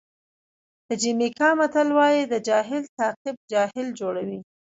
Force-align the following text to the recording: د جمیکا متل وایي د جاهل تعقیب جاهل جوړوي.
د 0.87 0.89
جمیکا 1.01 1.49
متل 1.59 1.87
وایي 1.97 2.23
د 2.27 2.33
جاهل 2.47 2.83
تعقیب 2.97 3.37
جاهل 3.51 3.87
جوړوي. 3.99 4.39